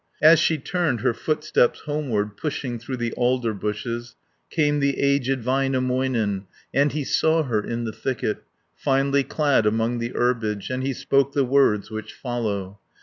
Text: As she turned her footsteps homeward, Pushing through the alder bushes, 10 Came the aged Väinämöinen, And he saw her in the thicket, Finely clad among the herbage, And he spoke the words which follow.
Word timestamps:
As 0.23 0.39
she 0.39 0.57
turned 0.57 1.01
her 1.01 1.13
footsteps 1.13 1.81
homeward, 1.81 2.35
Pushing 2.35 2.79
through 2.79 2.97
the 2.97 3.11
alder 3.11 3.53
bushes, 3.53 4.15
10 4.49 4.55
Came 4.55 4.79
the 4.79 4.99
aged 4.99 5.41
Väinämöinen, 5.43 6.45
And 6.73 6.91
he 6.91 7.03
saw 7.03 7.43
her 7.43 7.61
in 7.63 7.83
the 7.83 7.93
thicket, 7.93 8.41
Finely 8.75 9.23
clad 9.23 9.67
among 9.67 9.99
the 9.99 10.09
herbage, 10.15 10.71
And 10.71 10.81
he 10.81 10.93
spoke 10.93 11.33
the 11.33 11.45
words 11.45 11.91
which 11.91 12.13
follow. 12.15 12.79